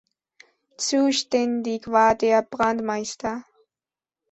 Zuständig 0.79 1.85
war 1.87 2.15
der 2.15 2.41
Brandmeister. 2.41 3.45